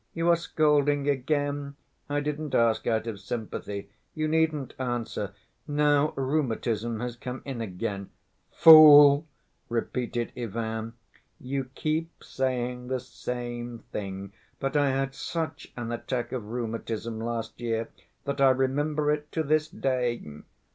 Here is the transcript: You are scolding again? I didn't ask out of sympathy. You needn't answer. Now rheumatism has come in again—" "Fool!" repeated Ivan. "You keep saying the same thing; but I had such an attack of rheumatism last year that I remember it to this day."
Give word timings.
You 0.15 0.29
are 0.31 0.35
scolding 0.35 1.07
again? 1.07 1.75
I 2.09 2.21
didn't 2.21 2.55
ask 2.55 2.87
out 2.87 3.05
of 3.05 3.19
sympathy. 3.19 3.91
You 4.15 4.27
needn't 4.27 4.73
answer. 4.79 5.35
Now 5.67 6.13
rheumatism 6.15 7.01
has 7.01 7.15
come 7.15 7.43
in 7.45 7.61
again—" 7.61 8.09
"Fool!" 8.51 9.27
repeated 9.69 10.33
Ivan. 10.35 10.93
"You 11.39 11.65
keep 11.75 12.23
saying 12.23 12.87
the 12.87 12.99
same 12.99 13.83
thing; 13.91 14.33
but 14.59 14.75
I 14.75 14.89
had 14.89 15.13
such 15.13 15.71
an 15.77 15.91
attack 15.91 16.31
of 16.31 16.47
rheumatism 16.47 17.19
last 17.19 17.59
year 17.61 17.89
that 18.25 18.41
I 18.41 18.49
remember 18.49 19.11
it 19.11 19.31
to 19.33 19.43
this 19.43 19.67
day." 19.67 20.19